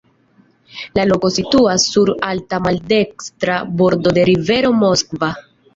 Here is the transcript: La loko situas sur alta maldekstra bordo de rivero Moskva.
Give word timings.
La 0.99 1.03
loko 1.09 1.31
situas 1.35 1.85
sur 1.91 2.11
alta 2.31 2.61
maldekstra 2.65 3.61
bordo 3.83 4.19
de 4.19 4.29
rivero 4.35 4.77
Moskva. 4.85 5.35